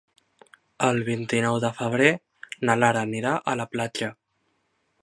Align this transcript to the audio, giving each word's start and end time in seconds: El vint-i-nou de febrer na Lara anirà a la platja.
El 0.87 1.01
vint-i-nou 1.09 1.59
de 1.65 1.71
febrer 1.81 2.09
na 2.71 2.79
Lara 2.81 3.05
anirà 3.11 3.39
a 3.53 3.57
la 3.63 3.71
platja. 3.77 4.13